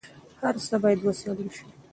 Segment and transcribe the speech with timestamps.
[0.41, 1.65] هر څه باید وڅېړل سي.